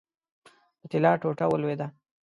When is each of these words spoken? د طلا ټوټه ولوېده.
د 0.79 0.81
طلا 0.91 1.11
ټوټه 1.21 1.45
ولوېده. 1.49 1.87